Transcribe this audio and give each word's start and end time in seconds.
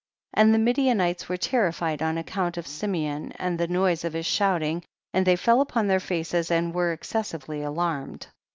13. 0.35 0.41
And 0.45 0.55
the 0.55 0.65
Midianites 0.65 1.29
were 1.29 1.37
ter 1.37 1.69
rified 1.69 2.01
on 2.01 2.17
account 2.17 2.57
of 2.57 2.65
Simeon 2.65 3.33
and 3.35 3.59
the 3.59 3.67
noise 3.67 4.03
of 4.03 4.13
his 4.13 4.25
shouting, 4.25 4.83
and 5.13 5.27
they 5.27 5.35
fell 5.35 5.61
upon 5.61 5.85
their 5.85 5.99
faces, 5.99 6.49
and 6.49 6.73
were 6.73 6.91
excessive 6.91 7.47
ly 7.47 7.57
alarmed. 7.57 8.25